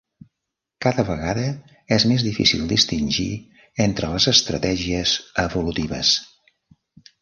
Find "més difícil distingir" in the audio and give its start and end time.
2.13-3.29